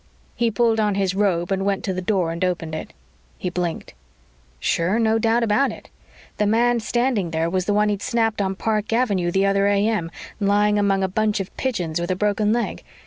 He 0.33 0.49
pulled 0.49 0.79
on 0.79 0.95
his 0.95 1.13
robe 1.13 1.51
and 1.51 1.63
went 1.63 1.83
to 1.83 1.93
the 1.93 2.01
door 2.01 2.31
and 2.31 2.43
opened 2.43 2.73
it. 2.73 2.91
He 3.37 3.51
blinked. 3.51 3.93
Sure, 4.59 4.97
no 4.97 5.19
doubt 5.19 5.43
about 5.43 5.71
it. 5.71 5.91
The 6.39 6.47
man 6.47 6.79
standing 6.79 7.29
there 7.29 7.51
was 7.51 7.65
the 7.65 7.73
one 7.75 7.89
he'd 7.89 8.01
snapped 8.01 8.41
on 8.41 8.55
Park 8.55 8.91
Avenue 8.91 9.29
the 9.29 9.45
other 9.45 9.67
A.M., 9.67 10.09
lying 10.39 10.79
among 10.79 11.03
a 11.03 11.07
bunch 11.07 11.39
of 11.39 11.55
pigeons, 11.55 12.01
with 12.01 12.09
a 12.09 12.15
broken 12.15 12.51
leg. 12.51 12.81